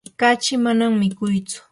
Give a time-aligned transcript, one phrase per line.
[0.19, 1.59] kachi manam mikuytsu.